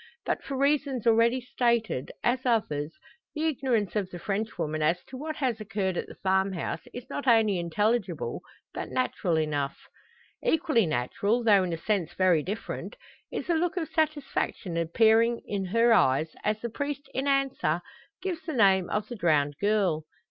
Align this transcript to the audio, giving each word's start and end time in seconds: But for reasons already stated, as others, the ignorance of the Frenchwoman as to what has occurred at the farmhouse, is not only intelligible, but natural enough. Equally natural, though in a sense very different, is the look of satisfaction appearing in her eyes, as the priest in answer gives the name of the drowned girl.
But 0.25 0.43
for 0.43 0.57
reasons 0.57 1.05
already 1.05 1.39
stated, 1.39 2.11
as 2.23 2.43
others, 2.43 2.97
the 3.35 3.45
ignorance 3.45 3.95
of 3.95 4.09
the 4.09 4.17
Frenchwoman 4.17 4.81
as 4.81 5.03
to 5.03 5.15
what 5.15 5.35
has 5.35 5.61
occurred 5.61 5.95
at 5.95 6.07
the 6.07 6.15
farmhouse, 6.15 6.87
is 6.91 7.07
not 7.07 7.27
only 7.27 7.59
intelligible, 7.59 8.41
but 8.73 8.89
natural 8.89 9.37
enough. 9.37 9.77
Equally 10.43 10.87
natural, 10.87 11.43
though 11.43 11.61
in 11.63 11.71
a 11.71 11.77
sense 11.77 12.13
very 12.15 12.41
different, 12.41 12.95
is 13.31 13.45
the 13.45 13.53
look 13.53 13.77
of 13.77 13.89
satisfaction 13.89 14.75
appearing 14.75 15.43
in 15.45 15.65
her 15.65 15.93
eyes, 15.93 16.31
as 16.43 16.59
the 16.61 16.69
priest 16.71 17.07
in 17.13 17.27
answer 17.27 17.81
gives 18.23 18.41
the 18.47 18.53
name 18.53 18.89
of 18.89 19.07
the 19.07 19.15
drowned 19.15 19.53
girl. 19.61 20.07